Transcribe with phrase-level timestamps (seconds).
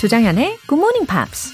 [0.00, 1.52] 조장현의 Good Morning Pops.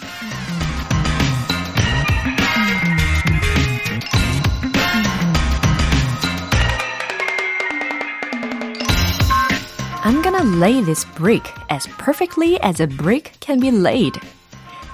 [10.04, 11.42] I'm gonna lay this brick
[11.72, 14.20] as perfectly as a brick can be laid.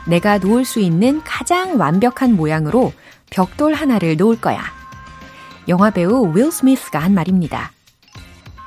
[0.06, 2.94] 내가 놓을 수 있는 가장 완벽한 모양으로
[3.28, 4.62] 벽돌 하나를 놓을 거야.
[5.68, 7.70] 영화 배우 윌 스미스가 한 말입니다.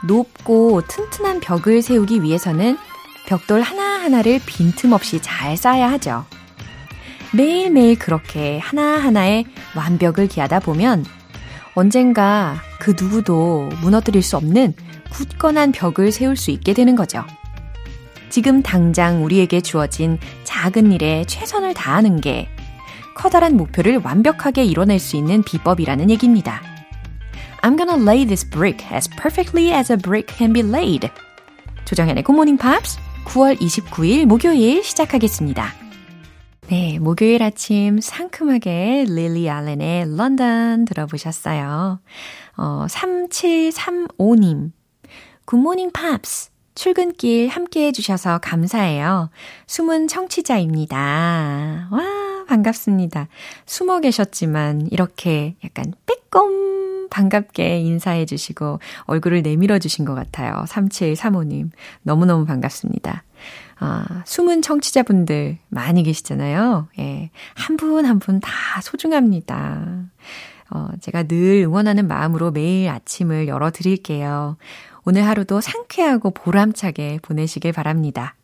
[0.03, 2.77] 높고 튼튼한 벽을 세우기 위해서는
[3.25, 6.25] 벽돌 하나하나를 빈틈없이 잘 쌓아야 하죠.
[7.33, 11.05] 매일매일 그렇게 하나하나의 완벽을 기하다 보면
[11.73, 14.73] 언젠가 그 누구도 무너뜨릴 수 없는
[15.11, 17.25] 굳건한 벽을 세울 수 있게 되는 거죠.
[18.29, 22.47] 지금 당장 우리에게 주어진 작은 일에 최선을 다하는 게
[23.15, 26.61] 커다란 목표를 완벽하게 이뤄낼 수 있는 비법이라는 얘기입니다.
[27.61, 31.09] I'm gonna lay this brick as perfectly as a brick can be laid.
[31.85, 35.73] 조정현의 Good Morning Pops 9월 29일 목요일 시작하겠습니다.
[36.67, 41.99] 네, 목요일 아침 상큼하게 릴리 알렌의 런던 들어보셨어요.
[42.57, 44.71] 어, 3735님.
[45.45, 46.51] 굿모닝 팝스.
[46.75, 49.29] 출근길 함께 해주셔서 감사해요.
[49.67, 51.87] 숨은 청취자입니다.
[51.91, 52.03] 와,
[52.47, 53.27] 반갑습니다.
[53.65, 60.65] 숨어 계셨지만 이렇게 약간 빼꼼 반갑게 인사해 주시고 얼굴을 내밀어 주신 것 같아요.
[60.67, 61.69] 3735님.
[62.01, 63.23] 너무너무 반갑습니다.
[63.79, 66.89] 아, 숨은 청취자분들 많이 계시잖아요.
[66.99, 67.29] 예.
[67.53, 68.51] 한 분 한 분 다
[68.81, 70.03] 소중합니다.
[70.71, 74.57] 어, 제가 늘 응원하는 마음으로 매일 아침을 열어 드릴게요.
[75.05, 78.35] 오늘 하루도 상쾌하고 보람차게 보내시길 바랍니다.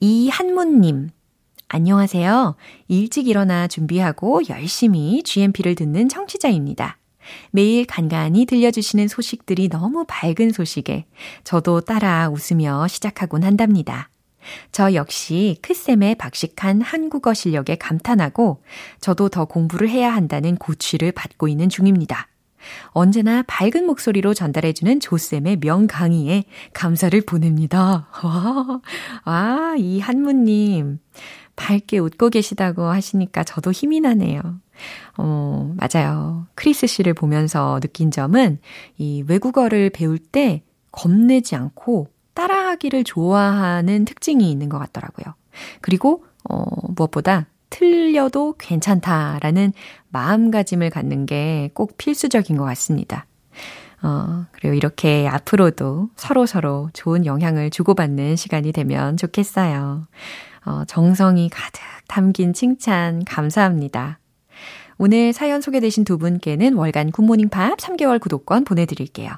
[0.00, 1.10] 이한문님,
[1.68, 2.56] 안녕하세요.
[2.88, 6.96] 일찍 일어나 준비하고 열심히 GMP를 듣는 청취자입니다.
[7.50, 11.06] 매일 간간히 들려주시는 소식들이 너무 밝은 소식에
[11.44, 14.10] 저도 따라 웃으며 시작하곤 한답니다.
[14.72, 18.62] 저 역시 크쌤의 박식한 한국어 실력에 감탄하고
[19.00, 22.28] 저도 더 공부를 해야 한다는 고취를 받고 있는 중입니다.
[22.88, 28.08] 언제나 밝은 목소리로 전달해주는 조쌤의 명강의에 감사를 보냅니다.
[28.22, 28.80] 와,
[29.24, 30.98] 와, 이 한무님.
[31.54, 34.60] 밝게 웃고 계시다고 하시니까 저도 힘이 나네요.
[35.16, 36.46] 어, 맞아요.
[36.54, 38.58] 크리스 씨를 보면서 느낀 점은
[38.98, 45.34] 이 외국어를 배울 때 겁내지 않고 따라하기를 좋아하는 특징이 있는 것 같더라고요.
[45.80, 49.72] 그리고, 어, 무엇보다 틀려도 괜찮다라는
[50.10, 53.26] 마음가짐을 갖는 게 꼭 필수적인 것 같습니다.
[54.02, 60.06] 어, 그리고 이렇게 앞으로도 서로서로 좋은 영향을 주고받는 시간이 되면 좋겠어요.
[60.66, 64.18] 어, 정성이 가득 담긴 칭찬 감사합니다.
[64.98, 69.30] 오늘 사연 소개되신 두 분께는 월간 굿모닝 팝 3개월 구독권 보내드릴게요.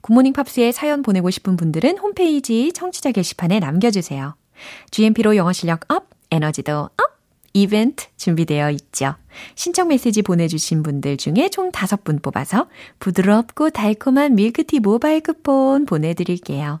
[0.00, 4.36] 굿모닝 팝스에 사연 보내고 싶은 분들은 홈페이지 청취자 게시판에 남겨주세요.
[4.90, 7.16] GMP로 영어 실력 up, 에너지도 up!
[7.52, 9.14] 이벤트 준비되어 있죠.
[9.54, 12.68] 신청 메시지 보내주신 분들 중에 총 5분 뽑아서
[12.98, 16.80] 부드럽고 달콤한 밀크티 모바일 쿠폰 보내드릴게요.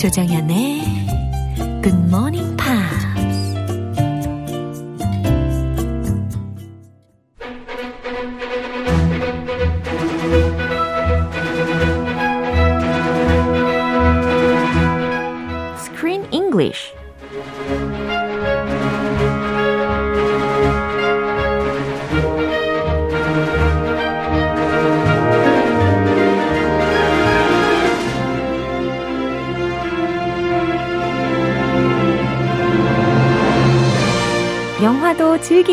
[0.00, 0.80] 조정현의
[1.82, 2.30] 굿모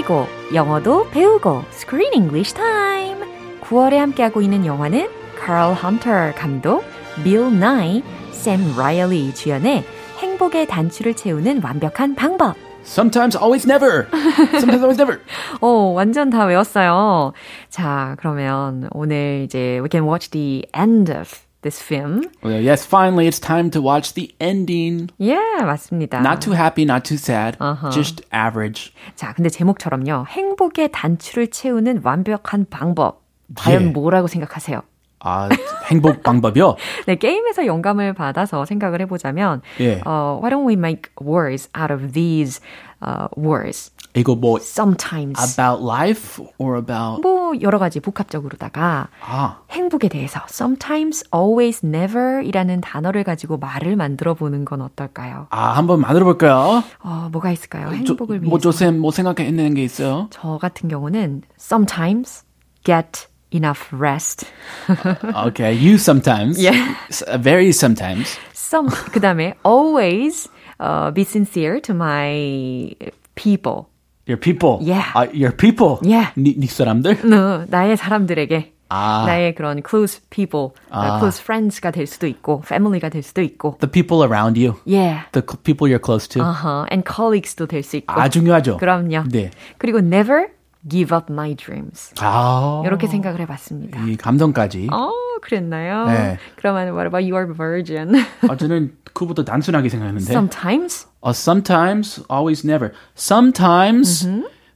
[0.08, 3.22] 즐기고 영어도 배우고 Screen English Time.
[3.62, 6.84] 9월에 함께하고 있는 영화는 Carl Hunter 감독,
[7.24, 8.02] Bill Nye,
[8.32, 9.84] Sam Riley 주연의
[10.20, 12.56] 행복의 단추를 채우는 완벽한 방법.
[12.86, 14.08] Sometimes, always, never.
[14.56, 15.20] Sometimes, always, never.
[15.60, 17.34] 오, 완전 다 외웠어요.
[17.70, 22.24] 자, 그러면 오늘 이제 we can watch the end of this film.
[22.44, 25.10] Well, yes, finally, it's time to watch the ending.
[25.18, 26.22] Yeah, 맞습니다.
[26.22, 27.92] Not too happy, not too sad, uh-huh.
[27.92, 28.94] just average.
[29.16, 30.26] 자, 근데 제목처럼요.
[30.28, 33.24] 행복의 단추를 채우는 완벽한 방법.
[33.56, 33.86] 과연 예.
[33.88, 34.82] 뭐라고 생각하세요?
[35.20, 35.50] 아,
[35.90, 36.76] 행복 방법이요?
[37.08, 40.02] 네, 게임에서 영감을 받아서 생각을 해보자면, 예.
[40.06, 42.62] 어, why don't we make words out of these
[43.04, 43.92] uh, words?
[44.16, 45.54] 이거 뭐 Sometimes.
[45.60, 52.82] about life or about 뭐 여러 가지 복합적으로다가 아, 행복에 대해서 sometimes, always, never 이라는
[52.82, 55.48] 단어를 가지고 말을 만들어 보는 건 어떨까요?
[55.52, 56.84] 아 한번 만들어 볼까요?
[57.04, 57.90] 어, 뭐가 있을까요?
[57.90, 58.50] 행복을 위해서.
[58.50, 60.28] 뭐 조쌤 뭐 생각해낸 게 있어요?
[60.32, 62.44] 저 같은 경우는 sometimes
[62.84, 64.45] get enough rest.
[64.89, 66.59] Okay, you sometimes.
[66.63, 66.95] Yeah.
[67.11, 68.39] S- Very sometimes.
[68.53, 70.49] some 그다음에 always
[70.81, 72.95] uh, be sincere to my
[73.35, 73.89] people.
[74.27, 74.79] Your people.
[74.81, 75.05] Yeah.
[75.15, 75.99] 아, your people.
[76.03, 76.33] Yeah.
[76.37, 77.29] 니, 니 사람들?
[77.29, 79.25] 너, 나의 사람들에게 아.
[79.27, 81.19] 나의 그런 close people, 어, 아.
[81.19, 84.77] close friends가 될 수도 있고 family가 될 수도 있고 The people around you.
[84.87, 85.25] yeah.
[85.33, 86.41] The c- people you're close to.
[86.43, 86.87] Uh-huh.
[86.91, 88.77] and colleagues도 될 수 있고 아, 중요하죠.
[88.79, 89.25] 그럼요.
[89.31, 89.51] 네.
[89.79, 90.49] 그리고 never
[90.89, 92.13] give up my dreams.
[92.21, 92.83] 아.
[92.85, 94.05] 이렇게 생각을 해봤습니다.
[94.07, 94.89] 이 감동까지.
[94.93, 95.11] 어,
[95.43, 96.07] 그랬나요?
[96.07, 96.39] 네.
[96.57, 98.15] 그러면 what about your virgin?
[98.49, 100.31] 아, 저는 그보다 단순하게 생각했는데.
[100.33, 102.91] Sometimes Uh, sometimes, always, never.
[103.15, 104.27] Sometimes,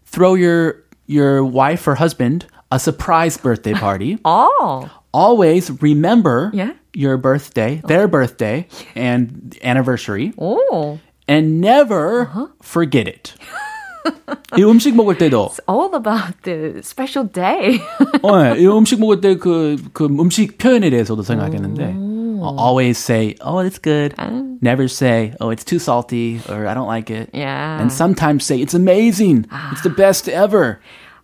[0.05, 4.17] throw your your wife or husband a surprise birthday party.
[4.25, 6.75] 어, always remember Yeah.
[6.95, 10.99] your birthday, their birthday, and anniversary, 오.
[11.27, 12.31] and never
[12.63, 13.35] forget it.
[14.57, 17.81] 이 음식 먹을 때도, It's all about the special day.
[18.23, 21.95] 어, 이 음식 먹을 때 그, 그 음식 표현에 대해서도 생각했는데,
[22.41, 24.15] 어, always say, oh, it's good.
[24.63, 27.31] Never say, oh, it's too salty, or I don't like it.
[27.35, 27.81] Yeah.
[27.81, 29.47] And sometimes say, it's amazing.
[29.73, 30.79] It's the best ever.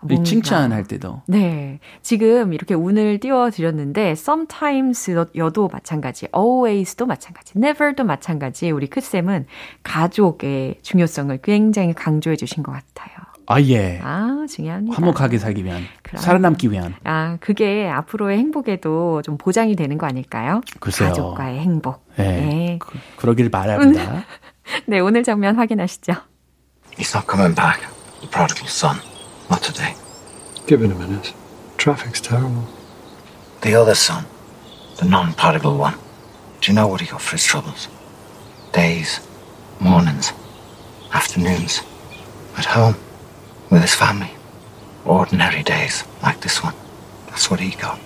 [0.10, 1.24] 이 칭찬할 때도.
[1.28, 1.80] 네.
[2.02, 9.46] 지금 이렇게 운을 띄워드렸는데, sometimes 여도 마찬가지, always도 마찬가지, never도 마찬가지, 우리 크쌤은
[9.84, 13.16] 가족의 중요성을 굉장히 강조해 주신 것 같아요.
[13.50, 14.00] 아, 예.
[14.04, 14.96] 아, 중요합니다.
[14.98, 16.22] 화목하게 살기 위한, 그럼.
[16.22, 16.94] 살아남기 위한.
[17.06, 20.62] 아, 그게 앞으로의 행복에도 좀 보장이 되는 거 아닐까요?
[20.82, 21.10] 글쎄요.
[21.10, 22.06] 가족과의 행복.
[22.18, 22.24] 네.
[22.42, 22.80] 네.
[22.80, 24.26] 그, 그러길 바랍니다.
[24.86, 26.14] 네, 오늘 장면 확인하시죠.
[26.98, 27.80] He's not coming back.
[28.20, 29.17] The prodigal son.
[29.50, 29.96] Not today.
[30.66, 31.34] Give it a minute.
[31.78, 32.68] Traffic's terrible.
[33.62, 34.26] The other son.
[34.98, 35.96] The non-prodigal one.
[36.62, 37.88] Do you know what he got for his troubles?
[38.74, 39.20] Days.
[39.80, 40.34] Mornings.
[41.14, 41.82] Afternoons.
[42.58, 42.96] At home.
[43.70, 44.32] With his family.
[45.06, 46.04] Ordinary days.
[46.22, 46.74] Like this one.
[47.28, 48.00] That's what he got.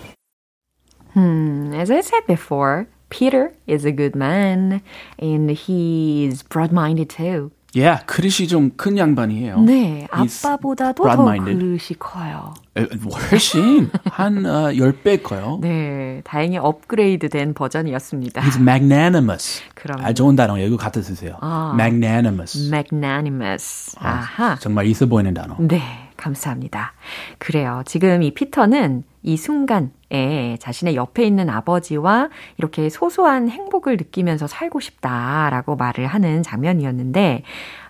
[1.14, 4.82] Hmm, as I said before, Peter is a good man
[5.18, 7.52] and he's broad-minded too.
[7.74, 9.62] Yeah, 그릇이 좀 큰 양반이에요.
[9.62, 11.24] 네, 아빠보다도 더.
[11.24, 12.54] 그릇이 커요.
[12.78, 12.86] 에,
[13.32, 15.60] 훨씬 한 어, 10배 커요.
[15.64, 18.42] 네, 다행히 업그레이드 된 버전이었습니다.
[18.42, 19.62] He's magnanimous.
[19.76, 20.04] 그럼요.
[20.04, 21.38] 아, 좋은 단어 이거 갖다 쓰세요.
[21.40, 21.72] 아.
[21.74, 22.68] magnanimous.
[22.70, 23.96] magnanimous.
[24.00, 24.58] 아하.
[24.60, 25.56] 정말 있어 보이는 단어.
[25.60, 25.82] 네,
[26.22, 26.94] 감사합니다.
[27.40, 27.82] 그래요.
[27.86, 35.76] 지금 이 피터는 이 순간에 자신의 옆에 있는 아버지와 이렇게 소소한 행복을 느끼면서 살고 싶다라고
[35.76, 37.44] 말을 하는 장면이었는데,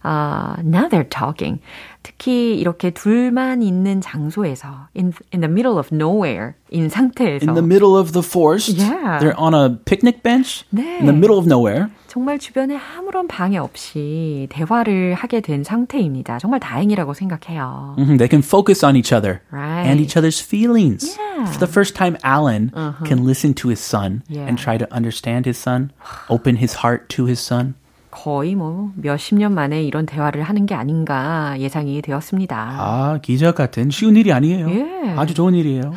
[0.03, 1.61] 아, now they're talking.
[2.02, 7.46] 특히 이렇게 둘만 있는 장소에서, in, in the middle of nowhere, 인 상태에서.
[7.46, 8.76] In the middle of the forest.
[8.78, 9.18] Yeah.
[9.18, 10.64] They're on a picnic bench.
[10.70, 10.98] 네.
[11.00, 11.88] In the middle of nowhere.
[12.06, 16.38] 정말 주변에 아무런 방해 없이 대화를 하게 된 상태입니다.
[16.38, 17.94] 정말 다행이라고 생각해요.
[17.98, 19.84] Mhm, They can focus on each other Right.
[19.86, 21.18] and each other's feelings.
[21.18, 21.44] Yeah.
[21.50, 22.70] For the first time, Alan
[23.04, 24.46] can listen to his son Yeah.
[24.48, 25.90] and try to understand his son,
[26.30, 27.74] open his heart to his son.
[28.11, 32.55] 거의 뭐 몇십 년 만에 이런 대화를 하는 게 아닌가 예상이 되었습니다.
[32.77, 34.69] 아, 기적 같은 쉬운 일이 아니에요.
[34.69, 35.13] 예.
[35.17, 35.93] 아주 좋은 일이에요.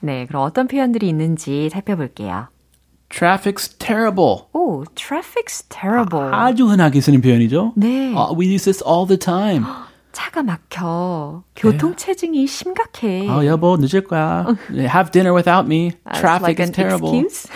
[0.00, 2.46] 네, 그럼 어떤 표현들이 있는지 살펴볼게요.
[3.10, 4.46] Traffic's terrible.
[4.54, 6.32] 오, traffic's terrible.
[6.32, 7.72] 아 주 흔하게 쓰는 표현이죠.
[7.76, 8.12] 네.
[8.14, 9.64] Uh, we use this all the time.
[10.12, 11.42] 차가 막혀.
[11.56, 13.28] 교통 체증이 심각해.
[13.28, 14.46] 어, 여보, 늦을 거야.
[14.70, 15.90] Have dinner without me.
[16.14, 17.12] Traffic like is terrible.
[17.12, 17.48] excuse?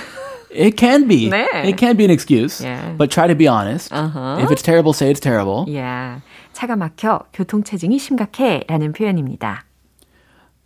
[0.50, 1.30] It can be.
[1.30, 1.48] 네.
[1.66, 2.62] It can be an excuse.
[2.62, 2.94] Yeah.
[2.96, 3.92] But try to be honest.
[3.92, 4.38] Uh-huh.
[4.40, 5.66] If it's terrible, say it's terrible.
[5.68, 6.22] Yeah.
[6.54, 7.26] 차가 막혀.
[7.34, 8.64] 교통체증이 심각해.
[8.68, 9.66] 라는 표현입니다.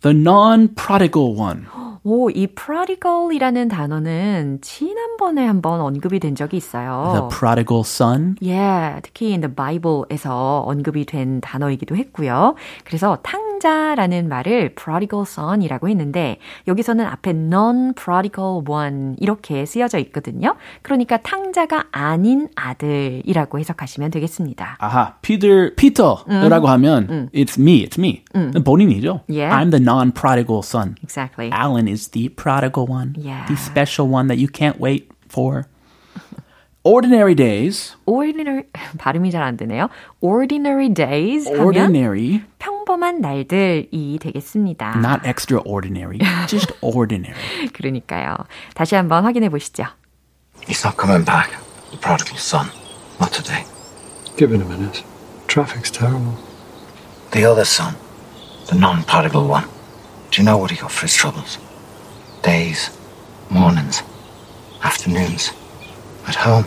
[0.02, 1.66] The non-prodigal one.
[2.05, 7.13] 오, 이 prodigal이라는 단어는 지난번에 한번 언급이 된 적이 있어요.
[7.15, 8.35] The prodigal son.
[8.41, 12.55] Yeah, 특히 in the Bible에서 언급이 된 단어이기도 했고요.
[12.83, 20.55] 그래서 탕자라는 말을 prodigal son이라고 했는데 여기서는 앞에 non-prodigal one 이렇게 쓰여져 있거든요.
[20.81, 24.75] 그러니까 탕자가 아닌 아들이라고 해석하시면 되겠습니다.
[24.79, 28.25] 아하, Peter, Peter라고 하면 it's me, it's me.
[28.61, 29.21] 본인이죠.
[29.29, 29.55] Yeah.
[29.55, 30.95] I'm the non-prodigal son.
[31.01, 31.49] Exactly.
[31.53, 33.14] Alan is the prodigal one.
[33.18, 33.44] Yeah.
[33.46, 35.66] The special one that you can't wait for.
[36.84, 37.96] Ordinary days.
[38.06, 38.64] ordinary
[38.96, 39.90] 발음이 잘 안 되네요.
[40.20, 42.42] ordinary days 하면 Ordinary.
[42.58, 44.96] 평범한 평범한 날들이 되겠습니다.
[44.96, 47.68] Not extraordinary, just ordinary.
[47.74, 48.36] 그러니까요.
[48.74, 49.84] 다시 한번 확인해 보시죠.
[50.62, 51.50] He's not coming back.
[51.90, 52.70] The prodigal son.
[53.20, 53.64] Not today.
[54.38, 55.04] Give it a minute.
[55.48, 56.32] Traffic's terrible.
[57.32, 57.94] The other son.
[58.68, 59.64] The non-prodigal one.
[60.30, 61.58] Do you know what he got for his troubles?
[62.43, 62.91] Days,
[63.49, 64.03] mornings,
[64.83, 65.53] afternoons,
[66.27, 66.65] at home,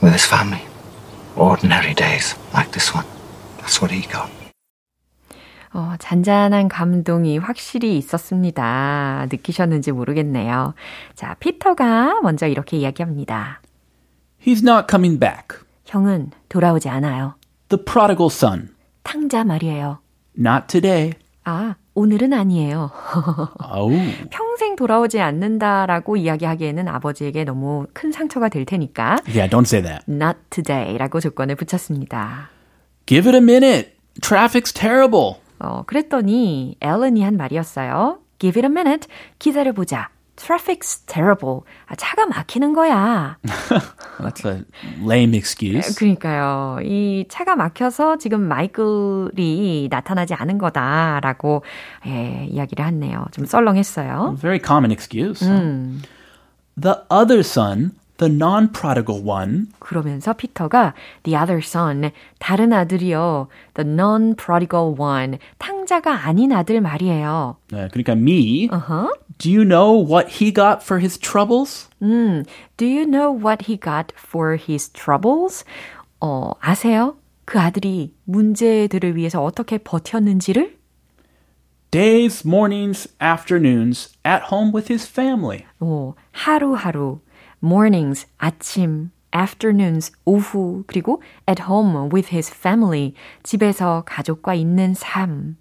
[0.00, 0.62] with his family.
[1.36, 3.04] Ordinary days, like this one.
[3.58, 4.30] That's what he got.
[5.74, 9.26] 어, 잔잔한 감동이 확실히 있었습니다.
[9.30, 10.74] 느끼셨는지 모르겠네요.
[11.14, 13.60] 자, 피터가 먼저 이렇게 이야기합니다.
[14.40, 15.58] He's not coming back.
[15.84, 17.34] 형은 돌아오지 않아요.
[17.68, 18.74] The prodigal son.
[19.02, 19.98] 탕자 말이에요.
[20.38, 21.12] Not today.
[21.44, 22.90] 아, 오늘은 아니에요.
[24.30, 30.04] 평생 돌아오지 않는다라고 이야기하기에는 아버지에게 너무 큰 상처가 될 테니까 Yeah, don't say that.
[30.08, 32.50] not today라고 조건을 붙였습니다.
[33.06, 33.92] Give it a minute.
[34.20, 35.36] Traffic's terrible.
[35.60, 38.18] 어, 그랬더니 앨런이 한 말이었어요.
[38.38, 39.08] Give it a minute.
[39.38, 40.10] 기다려보자.
[40.36, 41.60] Traffic's terrible.
[41.86, 43.38] 아, 차가 막히는 거야.
[44.18, 44.64] That's a
[45.00, 45.94] lame excuse.
[45.94, 46.78] 그러니까요.
[46.82, 51.62] 이 차가 막혀서 지금 마이클이 나타나지 않은 거다라고
[52.06, 53.26] 예, 이야기를 했네요.
[53.30, 54.36] 좀 썰렁했어요.
[54.40, 55.40] Very common excuse.
[56.80, 62.10] The other son, the non-prodigal one, 그러면서 피터가 the other son,
[62.40, 63.48] 다른 아들이요.
[63.74, 67.56] the non-prodigal one, 탕자가 아닌 아들 말이에요.
[67.70, 69.12] 네, 그러니까 me, 어허.
[69.37, 71.87] do you know what he got for his troubles?
[72.01, 72.45] 음,
[72.77, 75.63] do you know what he got for his troubles?
[76.21, 77.15] 어, 아세요?
[77.45, 80.77] 그 아들이 문제들을 위해서 어떻게 버텼는지를?
[81.91, 85.65] Days, mornings, afternoons, at home with his family.
[85.79, 87.21] 어, 하루하루,
[87.63, 95.57] mornings, 아침, afternoons, 오후, 그리고 at home with his family, 집에서 가족과 있는 삶.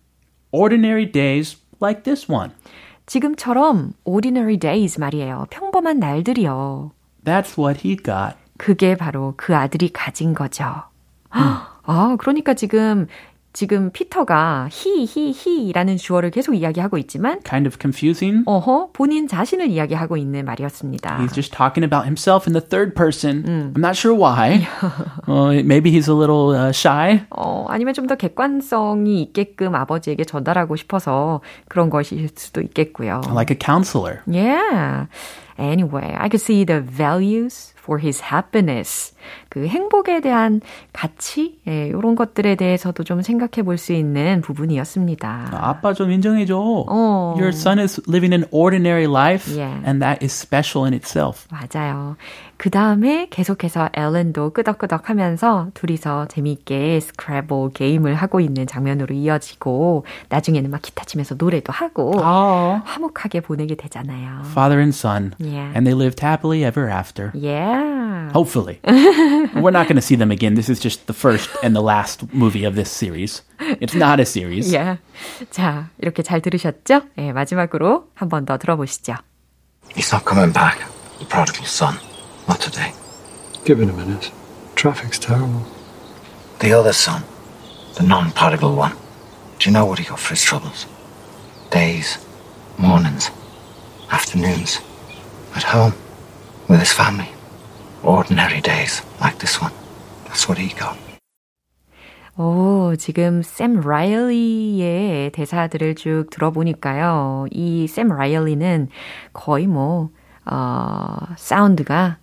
[0.52, 2.52] Ordinary days like this one.
[3.05, 5.47] 지금처럼 ordinary days 말이에요.
[5.49, 6.91] 평범한 날들이요.
[7.25, 8.35] That's what he got.
[8.57, 10.65] 그게 바로 그 아들이 가진 거죠.
[11.29, 13.07] 아, 그러니까 지금
[13.53, 18.43] 지금 피터가 he, he, he라는 주어를 계속 이야기하고 있지만 Kind of confusing.
[18.47, 21.19] 어허, 본인 자신을 이야기하고 있는 말이었습니다.
[21.19, 23.43] He's just talking about himself in the third person.
[23.75, 24.67] I'm not sure why.
[25.27, 27.25] uh, maybe he's a little uh, shy.
[27.29, 33.21] 어, 아니면 좀 더 객관성이 있게끔 아버지에게 전달하고 싶어서 그런 것일 수도 있겠고요.
[33.31, 34.21] Like a counselor.
[34.27, 35.07] Yeah.
[35.59, 39.13] Anyway, I could see the values for his happiness.
[39.49, 40.61] 그 행복에 대한
[40.93, 45.49] 가치, 예, 이런 것들에 대해서도 좀 생각해 볼 수 있는 부분이었습니다.
[45.53, 46.57] 아빠 좀 인정해 줘.
[46.57, 47.33] 어.
[47.37, 49.81] Your son is living an ordinary life, Yeah.
[49.85, 51.47] and that is special in itself.
[51.51, 52.15] 맞아요.
[52.57, 60.69] 그 다음에 계속해서 앨런도 끄덕끄덕 하면서 둘이서 재미있게 스크래블 게임을 하고 있는 장면으로 이어지고 나중에는
[60.69, 62.81] 막 기타 치면서 노래도 하고 Oh.
[62.85, 64.41] 화목하게 보내게 되잖아요.
[64.51, 65.72] Father and son, Yeah.
[65.74, 67.30] and they lived happily ever after.
[67.34, 68.30] Yeah.
[68.32, 68.80] Hopefully.
[68.84, 70.54] We're not going to see them again.
[70.54, 73.42] This is just the first and the last movie of this series.
[73.80, 74.70] It's not a series.
[74.72, 74.96] Yeah.
[75.50, 77.02] 자, 이렇게 잘 들으셨죠?
[77.18, 79.14] 예, 마지막으로 한 번 더 들어보시죠.
[79.94, 80.78] He's not coming back.
[81.18, 81.96] The prodigal son.
[82.48, 82.92] Not today.
[83.64, 84.30] Give it a minute.
[84.76, 85.64] Traffic's terrible.
[86.60, 87.22] The other son.
[87.96, 88.92] The non-prodigal one.
[89.58, 90.86] Do you know what he got for his troubles?
[91.70, 92.18] Days,
[92.78, 93.30] mornings,
[94.10, 94.80] afternoons,
[95.55, 95.93] At home,
[96.67, 97.29] with his family.
[98.03, 99.71] Ordinary days, like this one.
[100.27, 100.97] That's what he got.
[102.35, 107.45] 오, 지금 샘 라일리의 대사들을 쭉 들어보니까요.
[107.51, 108.89] 이 샘 라일리는
[109.33, 110.09] 거의 뭐,
[110.45, 112.17] 어, 사운드가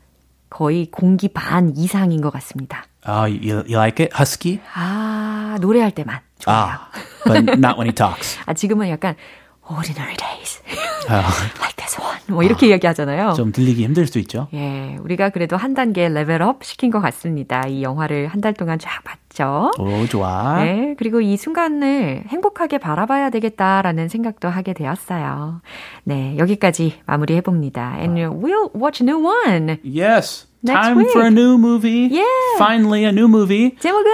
[0.50, 2.84] 거의 공기 반 이상인 것 같습니다.
[3.06, 4.12] Oh, you, you like it?
[4.18, 4.60] Husky?
[4.74, 6.56] 아, 노래할 때만 좋아요.
[6.56, 6.90] Ah,
[7.24, 8.36] but not when he talks.
[8.46, 9.14] 아, 지금은 약간
[9.70, 10.60] ordinary days.
[11.08, 11.22] 아,
[11.62, 11.69] one.
[12.30, 13.32] 뭐 이렇게 이야기하잖아요.
[13.34, 14.48] 좀 들리기 힘들 수 있죠.
[14.54, 17.66] 예, 우리가 그래도 한 단계 레벨업 시킨 것 같습니다.
[17.66, 19.70] 이 영화를 한 달 동안 쫙 봤 죠.
[19.78, 20.62] 오, 좋아.
[20.64, 25.60] 네, 그리고 이 순간을 행복하게 바라봐야 되겠다라는 생각도 하게 되었어요.
[26.04, 27.94] 네, 여기까지 마무리해 봅니다.
[27.98, 29.78] And we'll watch a new one.
[29.84, 30.46] Yes.
[30.62, 31.10] Next Time week.
[31.12, 32.06] for a new movie.
[32.12, 32.26] Yeah.
[32.58, 33.76] Finally, a new movie.
[33.80, 34.04] 제목은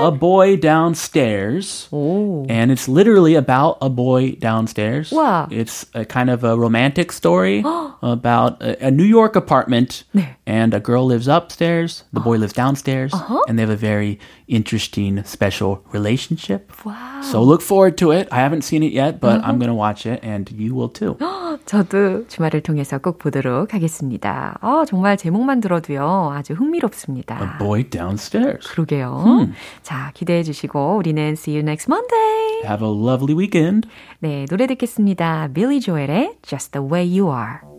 [0.00, 1.88] A Boy Downstairs.
[1.92, 5.12] 오, And it's literally about a boy downstairs.
[5.12, 5.48] Wow.
[5.50, 7.62] It's a kind of a romantic story
[8.02, 10.04] about a, a New York apartment.
[10.14, 10.36] 네.
[10.49, 13.13] And a girl lives upstairs, the boy lives downstairs.
[13.47, 16.71] And they have a very interesting, special relationship.
[16.83, 17.23] 와우.
[17.23, 18.27] So look forward to it.
[18.31, 21.17] I haven't seen it yet, but I'm going to watch it, and you will too.
[21.65, 24.57] 저도 주말을 통해서 꼭 보도록 하겠습니다.
[24.61, 27.39] 어, 정말 제목만 들어도요, 아주 흥미롭습니다.
[27.41, 28.67] A Boy Downstairs.
[28.67, 29.49] 그러게요.
[29.81, 32.61] 자, 기대해 주시고, 우리는 see you next Monday.
[32.65, 33.87] Have a lovely weekend.
[34.19, 35.49] 네, 노래 듣겠습니다.
[35.53, 37.78] 빌리 조엘의 Just the Way You Are.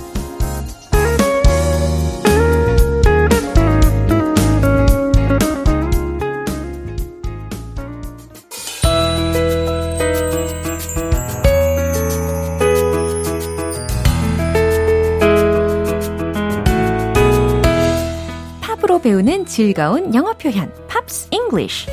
[19.01, 21.87] 배우는 즐거운 영어 표현 Pops English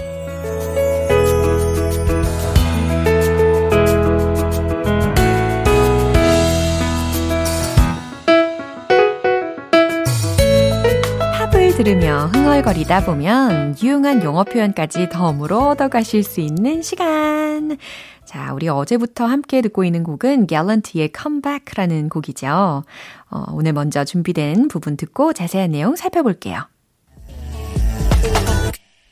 [11.33, 17.79] 팝을 들으며 흥얼거리다 보면 유용한 영어 표현까지 덤으로 얻어가실 수 있는 시간.
[18.27, 22.85] 자, 우리 어제부터 함께 듣고 있는 곡은 갤런트의 Comeback라는 곡이죠.
[23.31, 26.65] 어, 오늘 먼저 준비된 부분 듣고 자세한 내용 살펴볼게요.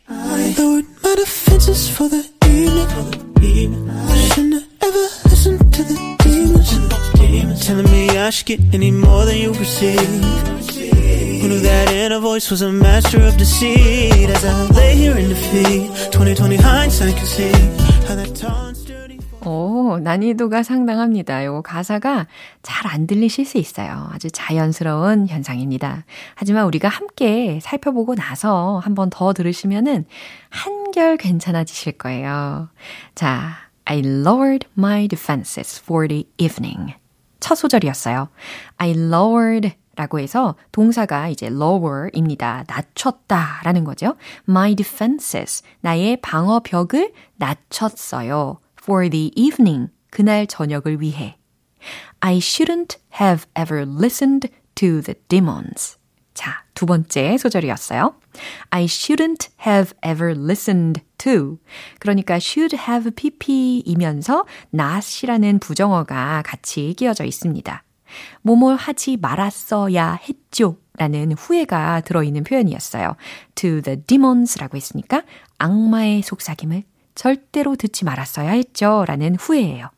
[0.09, 3.91] I lowered my defenses for the evening.
[3.91, 7.67] I Shouldn't have ever listened to the demons.
[7.67, 9.99] Telling me I should get any more than you receive.
[9.99, 14.31] Who knew that inner voice was a master of deceit?
[14.31, 17.51] As I lay here in defeat, 2020 hindsight can see
[18.07, 19.06] how that and sturdy.
[19.49, 21.45] 오, 난이도가 상당합니다.
[21.45, 22.27] 요 가사가
[22.63, 24.09] 잘 안 들리실 수 있어요.
[24.13, 26.05] 아주 자연스러운 현상입니다.
[26.35, 30.05] 하지만 우리가 함께 살펴보고 나서 한 번 더 들으시면은
[30.51, 32.71] 한결 괜찮아지실 거예요.
[33.15, 33.53] 자,
[33.85, 36.95] I lowered my defenses for the evening.
[37.39, 38.29] 첫 소절이었어요.
[38.79, 42.65] I lowered 라고 해서 동사가 이제 lower입니다.
[42.67, 44.17] 낮췄다 라는 거죠.
[44.49, 45.63] My defenses.
[45.83, 48.59] 나의 방어벽을 낮췄어요.
[48.87, 49.89] For the evening.
[50.11, 51.37] 그날 저녁을 위해.
[52.21, 55.99] I shouldn't have ever listened to the demons.
[56.35, 58.15] 자, 두 번째 소절이었어요.
[58.71, 61.59] I shouldn't have ever listened to.
[61.99, 67.83] 그러니까 should have pp이면서 not이라는 부정어가 같이 끼어져 있습니다.
[68.43, 70.79] 뭐뭘 하지 말았어야 했죠.
[70.99, 73.17] 라는 후회가 들어있는 표현이었어요.
[73.57, 75.25] To the demons라고 했으니까
[75.59, 76.85] 악마의 속삭임을
[77.17, 79.05] 절대로 듣지 말았어야 했죠.
[79.09, 79.91] 라는 후회예요.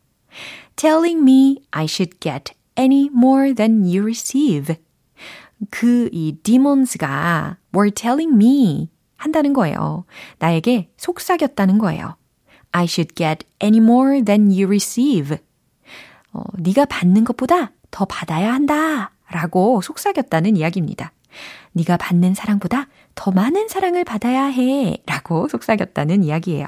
[0.76, 4.76] Telling me I should get any more than you receive.
[5.70, 10.04] 그 이 demons가 were telling me 한다는 거예요.
[10.38, 12.16] 나에게 속삭였다는 거예요.
[12.70, 15.38] I should get any more than you receive.
[16.32, 19.10] 어, 네가 받는 것보다 더 받아야 한다.
[19.30, 21.12] 라고 속삭였다는 이야기입니다.
[21.72, 24.96] 네가 받는 사랑보다 더 많은 사랑을 받아야 해.
[25.06, 26.66] 라고 속삭였다는 이야기예요.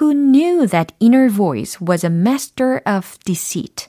[0.00, 3.88] Who knew that inner voice was a master of deceit?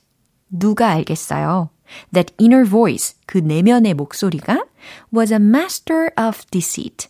[0.50, 1.70] 누가 알겠어요?
[2.12, 4.66] That inner voice, 그 내면의 목소리가
[5.16, 7.08] was a master of deceit.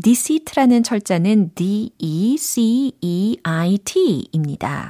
[0.00, 2.94] deceit라는 철자는 D-E-C-E-I-T입니다.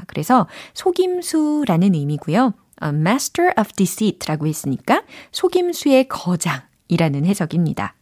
[0.07, 2.55] 그래서 속임수라는 의미고요.
[2.83, 7.95] A master of deceit라고 했으니까 속임수의 거장이라는 해석입니다.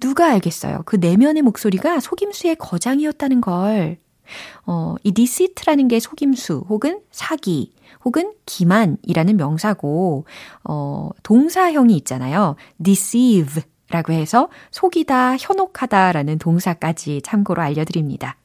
[0.00, 0.82] 누가 알겠어요?
[0.86, 3.98] 그 내면의 목소리가 속임수의 거장이었다는 걸.
[4.66, 7.72] 어, 이 deceit라는 게 속임수 혹은 사기
[8.04, 10.24] 혹은 기만이라는 명사고,
[10.64, 12.56] 어, 동사형이 있잖아요.
[12.82, 18.36] deceive 라고 해서 속이다, 현혹하다 라는 동사까지 참고로 알려드립니다.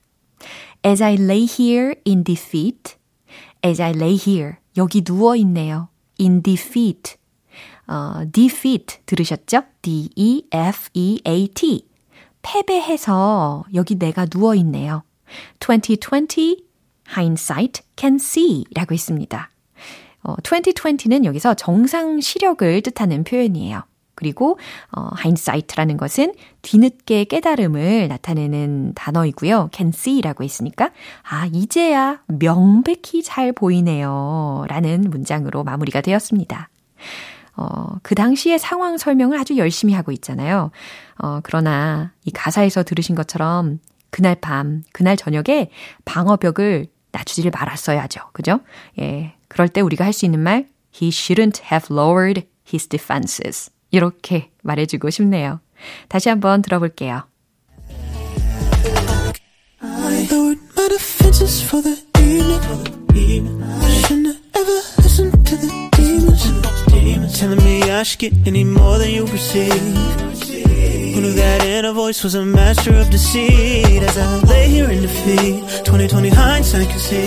[0.86, 2.96] As I lay here in defeat,
[3.66, 5.90] as I lay here, 여기 누워있네요.
[6.20, 7.16] in defeat.
[7.88, 9.64] 어, defeat 들으셨죠?
[9.82, 10.54] D-E-F-E-A-T.
[12.42, 15.04] 패배해서 여기 내가 누워있네요.
[15.60, 16.66] 2020
[17.10, 19.50] hindsight can see 라고 있습니다.
[20.24, 23.84] 어, 2020는 여기서 정상 시력을 뜻하는 표현이에요.
[24.16, 24.58] 그리고
[24.96, 29.70] 어, hindsight라는 것은 뒤늦게 깨달음을 나타내는 단어이고요.
[29.74, 30.92] can see라고 했으니까
[31.24, 34.66] 아 이제야 명백히 잘 보이네요.
[34.68, 36.70] 라는 문장으로 마무리가 되었습니다.
[37.56, 40.72] 어, 그 당시의 상황 설명을 아주 열심히 하고 있잖아요.
[41.20, 43.80] 어, 그러나 이 가사에서 들으신 것처럼
[44.14, 45.72] 그날 밤, 그날 저녁에
[46.06, 48.22] 방어벽을 낮추지를 말았어야죠.
[48.32, 48.60] 그죠?
[49.00, 49.34] 예.
[49.48, 53.72] 그럴 때 우리가 할 수 있는 말, he shouldn't have lowered his defenses.
[53.90, 55.62] 이렇게 말해주고 싶네요.
[56.10, 57.24] 다시 한번 들어볼게요.
[59.82, 63.50] I lowered my defenses for the evening.
[64.06, 67.40] Shouldn't have ever listened to the demons.
[67.40, 70.33] Telling me I should get any more than you receive.
[71.14, 74.04] Who knew that inner voice was a master of deceit?
[74.04, 77.26] As I lay here in defeat, 2020 hindsight can see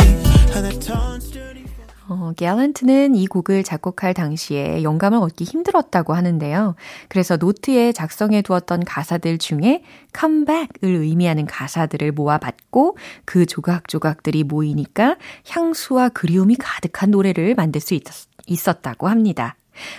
[0.53, 1.67] how that sturdy.
[2.09, 6.77] 어, 갤런트는 이 곡을 작곡할 당시에 영감을 얻기 힘들었다고 하는데요.
[7.09, 15.17] 그래서 노트에 작성해 두었던 가사들 중에 컴백을 의미하는 가사들을 모아봤고 그 조각조각들이 모이니까
[15.49, 18.05] 향수와 그리움이 가득한 노래를 만들 수 있,
[18.47, 19.57] 있었다고 합니다.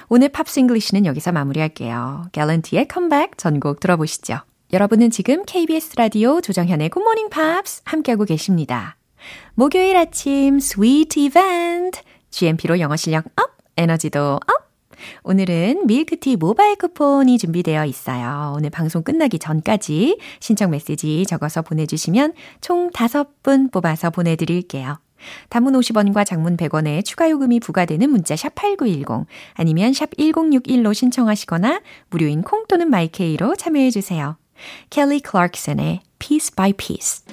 [0.09, 2.29] 오늘 Pops English는 여기서 마무리할게요.
[2.31, 4.39] 갤런트의 컴백 전곡 들어보시죠.
[4.73, 8.97] 여러분은 지금 KBS 라디오 조정현의 굿모닝 팝스 함께하고 계십니다.
[9.55, 14.67] 목요일 아침 sweet 이벤트 GMP로 영어 실력 up, 에너지도 up.
[15.23, 18.53] 오늘은 밀크티 모바일 쿠폰이 준비되어 있어요.
[18.55, 24.99] 오늘 방송 끝나기 전까지 신청 메시지 적어서 보내주시면 총 5분 뽑아서 보내드릴게요.
[25.49, 32.41] 단문 50원과 장문 100원의 추가 요금이 부과되는 문자 샵 8910 아니면 샵 1061로 신청하시거나 무료인
[32.41, 34.37] 콩 또는 마이케이로 참여해 주세요.
[34.89, 37.23] 켈리 클락슨의 Piece by Piece.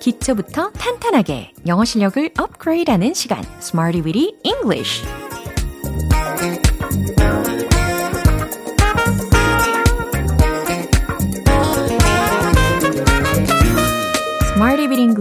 [0.00, 3.44] 기초부터 탄탄하게 영어 실력을 업그레이드하는 시간.
[3.60, 5.04] Smarty Weedy English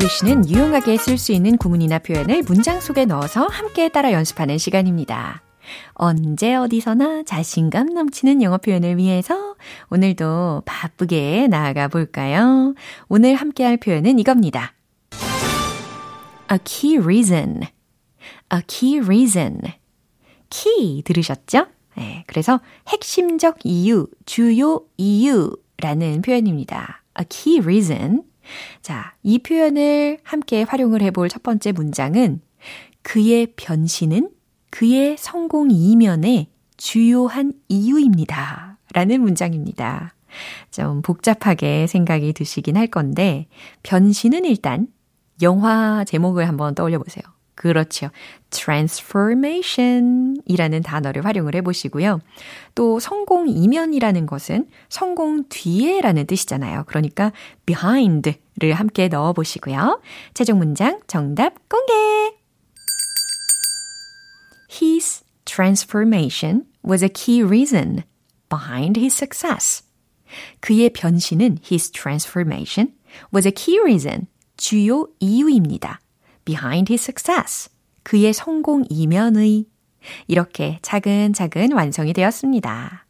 [0.08, 5.42] English는 유용하게 쓸 수 있는 구문이나 표현을 문장 속에 넣어서 함께 따라 연습하는 시간입니다.
[5.96, 9.56] 언제 어디서나 자신감 넘치는 영어 표현을 위해서
[9.90, 12.74] 오늘도 바쁘게 나아가 볼까요?
[13.10, 14.76] 오늘 함께 할 표현은 이겁니다.
[16.50, 17.64] A key reason.
[18.54, 19.60] A key reason.
[20.50, 21.68] key 들으셨죠?
[21.98, 27.04] 네, 그래서 핵심적 이유, 주요 이유라는 표현입니다.
[27.20, 28.24] A key reason.
[28.82, 32.42] 자, 이 표현을 함께 활용을 해볼 첫 번째 문장은
[33.02, 34.32] 그의 변신은
[34.70, 38.78] 그의 성공 이면의 주요한 이유입니다.
[38.94, 40.14] 라는 문장입니다.
[40.72, 43.48] 좀 복잡하게 생각이 드시긴 할 건데,
[43.84, 44.88] 변신은 일단
[45.42, 47.24] 영화 제목을 한번 떠올려 보세요.
[47.58, 48.10] 그렇죠.
[48.52, 52.20] transformation 이라는 단어를 활용을 해 보시고요.
[52.76, 56.84] 또 성공 이면이라는 것은 성공 뒤에라는 뜻이잖아요.
[56.86, 57.32] 그러니까
[57.66, 60.00] behind를 함께 넣어 보시고요.
[60.36, 61.94] 최종 문장 정답 공개!
[64.70, 68.04] His transformation was a key reason
[68.50, 69.84] behind his success.
[70.60, 72.94] 그의 변신은 his transformation
[73.34, 76.02] was a key reason 주요 이유입니다.
[76.48, 77.70] Behind his success.
[78.04, 79.66] 그의 성공 이면의
[80.28, 83.06] 이렇게 차근차근 완성이 되었습니다.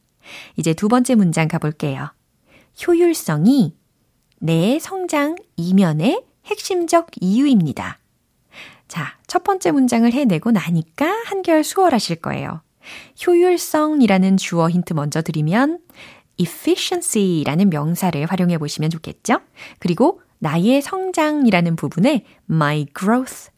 [0.56, 2.10] 이제 두 번째 문장 가볼게요.
[2.86, 3.76] 효율성이
[4.40, 8.00] 내 성장 이면의 핵심적 이유입니다.
[8.88, 12.62] 자, 첫 번째 문장을 해내고 나니까 한결 수월하실 거예요.
[13.26, 15.80] 효율성이라는 주어 힌트 먼저 드리면
[16.38, 19.42] efficiency라는 명사를 활용해 보시면 좋겠죠?
[19.80, 23.50] 그리고 나의 성장이라는 부분에 my growth,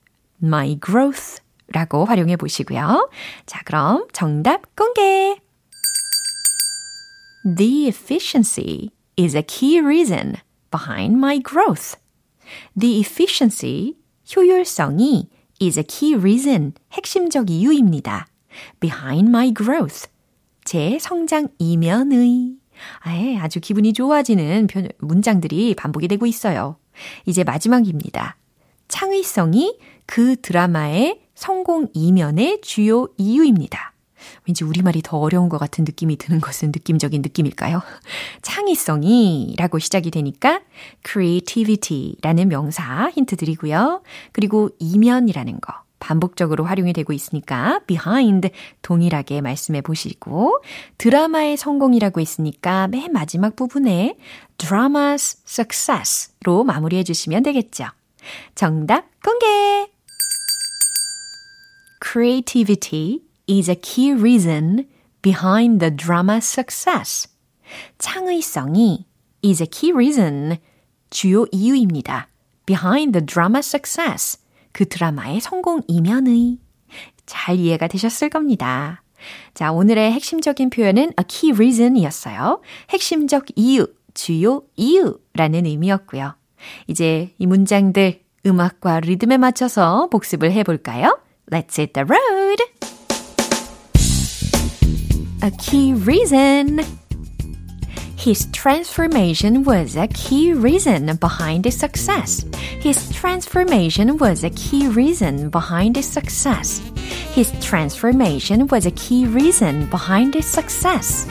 [0.42, 3.10] my growth 라고 활용해 보시고요.
[3.46, 5.38] 자, 그럼 정답 공개!
[7.44, 10.36] The efficiency is a key reason
[10.72, 11.98] behind my growth.
[12.78, 13.96] The efficiency,
[14.36, 15.30] 효율성이
[15.62, 18.28] is a key reason, 핵심적 이유입니다.
[18.80, 20.08] behind my growth.
[20.66, 22.58] 제 성장 이면의
[23.00, 24.68] 아예 아주 기분이 좋아지는
[25.00, 26.78] 문장들이 반복이 되고 있어요.
[27.26, 28.38] 이제 마지막입니다.
[28.88, 33.94] 창의성이 그 드라마의 성공 이면의 주요 이유입니다.
[34.46, 37.82] 왠지 우리말이 더 어려운 것 같은 느낌이 드는 것은 느낌적인 느낌일까요?
[38.42, 40.62] 창의성이 라고 시작이 되니까
[41.06, 44.02] creativity라는 명사 힌트 드리고요.
[44.32, 45.74] 그리고 이면이라는 거.
[46.00, 48.50] 반복적으로 활용이 되고 있으니까 behind
[48.82, 50.62] 동일하게 말씀해 보시고
[50.98, 54.18] 드라마의 성공이라고 했으니까 맨 마지막 부분에
[54.58, 57.86] drama's success로 마무리해 주시면 되겠죠.
[58.56, 59.90] 정답 공개!
[62.02, 64.88] Creativity is a key reason
[65.22, 67.28] behind the drama's success.
[67.98, 69.06] 창의성이
[69.44, 70.58] is a key reason,
[71.10, 72.28] 주요 이유입니다.
[72.66, 74.38] behind the drama's success.
[74.80, 76.58] 그 드라마의 성공 이면의
[77.26, 79.04] 잘 이해가 되셨을 겁니다.
[79.54, 82.62] 자, 오늘의 핵심적인 표현은 a key reason 이었어요.
[82.90, 86.34] 핵심적 이유, 주요 이유라는 의미였고요.
[86.88, 91.20] 이제 이 문장들 음악과 리듬에 맞춰서 복습을 해볼까요?
[91.52, 92.64] Let's hit the road!
[95.44, 97.09] A key reason.
[98.19, 102.45] His transformation was a key reason behind his success.
[102.81, 106.81] His transformation was a key reason behind his success.
[107.35, 111.29] His transformation was a key reason behind his success.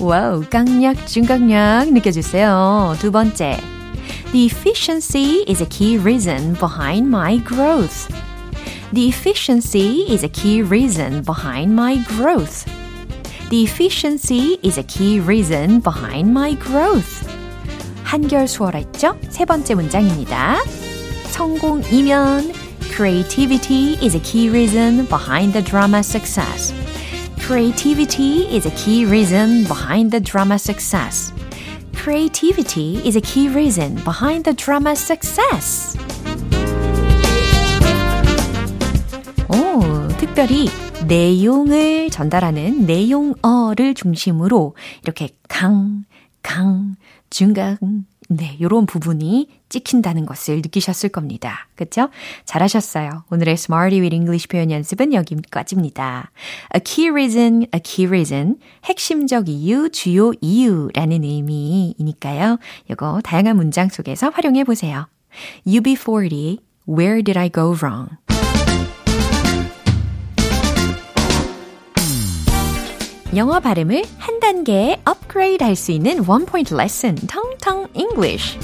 [0.00, 2.96] 와우, 강약, 중강약 느껴주세요.
[3.00, 3.58] 두 번째.
[4.32, 8.08] The efficiency is a key reason behind my growth.
[8.92, 12.64] The efficiency is a key reason behind my growth.
[13.52, 17.26] The efficiency is a key reason behind my growth.
[18.04, 19.16] 한결 수월했죠?
[19.28, 20.62] 세 번째 문장입니다.
[21.30, 22.52] 성공이면
[22.94, 26.72] Creativity is a key reason behind the drama's success.
[27.38, 31.32] Creativity is a key reason behind the drama's success.
[31.94, 35.96] Creativity is a key reason behind the drama's success.
[40.33, 40.67] 특별히
[41.07, 46.05] 내용을 전달하는 내용어를 중심으로 이렇게 강,
[46.41, 46.95] 강,
[47.29, 47.77] 중강,
[48.29, 51.67] 네, 요런 부분이 찍힌다는 것을 느끼셨을 겁니다.
[51.75, 52.09] 그쵸?
[52.45, 53.25] 잘하셨어요.
[53.29, 56.31] 오늘의 Smarty with English 표현 연습은 여기까지입니다.
[56.73, 58.55] A key reason, a key reason.
[58.85, 62.57] 핵심적 이유, 주요 이유라는 의미이니까요.
[62.89, 65.05] 이거 다양한 문장 속에서 활용해 보세요.
[65.67, 66.57] UB40,
[66.89, 68.09] Where did I go wrong?
[73.35, 78.57] 영어 발음을 한 단계 업그레이드 할 수 있는 원 포인트 레슨, 텅텅 English.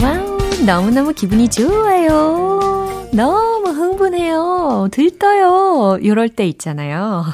[0.00, 3.08] 와우, 너무너무 기분이 좋아요.
[3.12, 4.88] 너무 흥분해요.
[4.92, 5.98] 들떠요.
[6.02, 7.24] 이럴 때 있잖아요.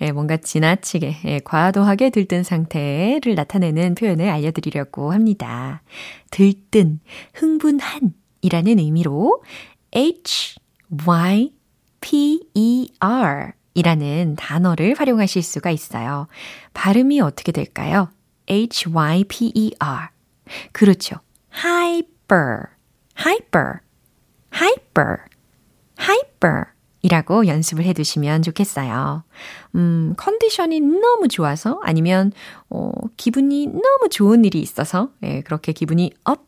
[0.00, 5.82] 예, 뭔가 지나치게, 예, 과도하게 들뜬 상태를 나타내는 표현을 알려드리려고 합니다.
[6.30, 7.00] 들뜬,
[7.34, 9.42] 흥분한, 이라는 의미로
[9.94, 10.58] H,
[11.06, 11.52] Y,
[12.00, 16.26] P, E, R 이라는 단어를 활용하실 수가 있어요.
[16.74, 18.10] 발음이 어떻게 될까요?
[18.48, 20.08] H, Y, P, E, R.
[20.72, 21.16] 그렇죠.
[21.64, 22.68] hyper,
[23.18, 23.80] hyper,
[24.52, 25.16] hyper,
[25.98, 26.64] hyper
[27.02, 29.22] 이라고 연습을 해 두시면 좋겠어요.
[29.76, 32.32] 음, 컨디션이 너무 좋아서 아니면,
[32.70, 36.47] 어, 기분이 너무 좋은 일이 있어서, 예, 그렇게 기분이 up, up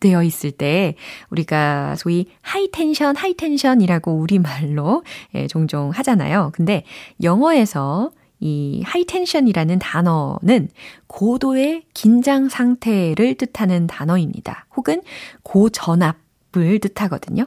[0.00, 0.94] 되어 있을 때
[1.30, 5.02] 우리가 소위 high tension, high tension이라고 우리말로
[5.34, 6.50] 예, 종종 하잖아요.
[6.54, 6.84] 근데
[7.22, 10.68] 영어에서 이 하이텐션이라는 단어는
[11.06, 14.66] 고도의 긴장 상태를 뜻하는 단어입니다.
[14.76, 15.02] 혹은
[15.42, 17.46] 고전압을 뜻하거든요.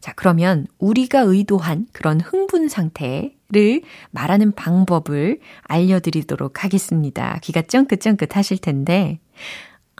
[0.00, 7.38] 자, 그러면 우리가 의도한 그런 흥분 상태를 말하는 방법을 알려드리도록 하겠습니다.
[7.42, 9.20] 귀가 쫑긋쫑긋 하실 텐데,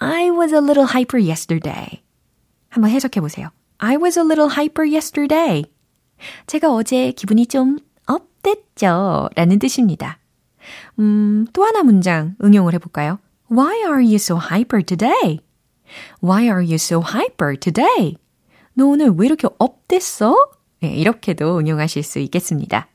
[0.01, 2.03] I was a little hyper yesterday.
[2.71, 3.51] 한번 해석해 보세요.
[3.79, 5.65] I was a little hyper yesterday.
[6.47, 9.29] 제가 어제 기분이 좀 up됐죠.
[9.37, 10.19] 라는 뜻입니다.
[10.99, 13.19] 음, 또 하나 문장 응용을 해볼까요?
[13.51, 15.41] Why are you so hyper today?
[16.23, 18.17] Why are you so hyper today?
[18.75, 20.35] 너 오늘 왜 이렇게 up됐어?
[20.81, 22.89] 네, 이렇게도 응용하실 수 있겠습니다.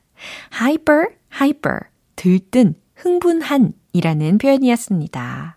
[0.60, 1.80] hyper, hyper,
[2.16, 5.55] 들뜬, 흥분한 이라는 표현이었습니다.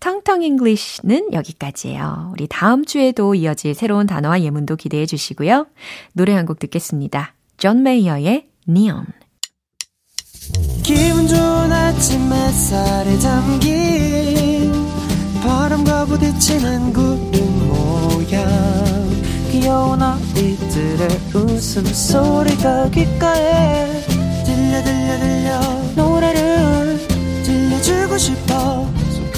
[0.00, 2.30] 텅텅 English는 여기까지예요.
[2.32, 5.66] 우리 다음 주에도 이어질 새로운 단어와 예문도 기대해 주시고요.
[6.12, 7.34] 노래 한 곡 듣겠습니다.
[7.58, 9.04] 존 메이어의 Neon.
[10.82, 14.72] 기분 좋은 아침 햇살에 담긴
[15.42, 18.46] 바람과 부딪히는 구름 모양
[19.50, 24.00] 귀여운 아이들의 웃음소리가 귓가에
[24.44, 25.60] 들려 들려 들려
[25.96, 26.57] 노래를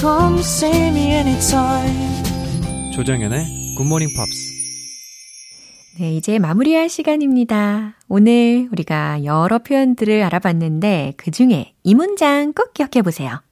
[0.01, 4.51] come see me anytime 조정연의 굿모닝 팝스
[5.99, 7.95] 네, 이제 마무리할 시간입니다.
[8.07, 13.43] 오늘 우리가 여러 표현들을 알아봤는데 그 중에 이 문장 꼭 기억해 보세요.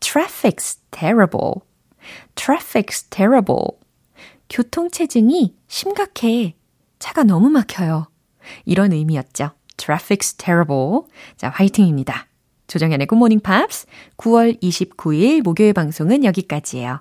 [0.00, 1.62] Traffic's terrible.
[2.36, 3.78] Traffic's terrible.
[4.48, 6.54] 교통체증이 심각해.
[7.00, 8.08] 차가 너무 막혀요.
[8.64, 9.50] 이런 의미였죠.
[9.76, 11.00] Traffic's terrible.
[11.36, 12.28] 자, 화이팅입니다.
[12.66, 17.00] 조정현의 굿모닝 팝스 9월 29일 목요일 방송은 여기까지예요.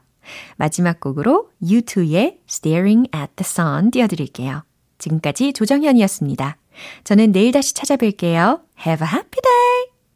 [0.58, 4.63] 마지막 곡으로 U2의 Staring at the Sun 띄워드릴게요.
[4.97, 6.58] 지금까지 조정현이었습니다.
[7.04, 8.62] 저는 내일 다시 찾아뵐게요.
[8.86, 9.94] Have a happy day!